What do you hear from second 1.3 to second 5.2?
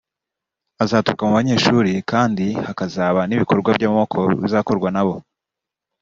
banyeshuri kandi hakazaba n’ibikorwa by’amaboko bizakorwa na bo